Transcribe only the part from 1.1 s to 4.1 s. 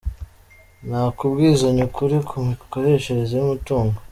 kubwizanya ukuri ku mikoreshereze y’umutungo.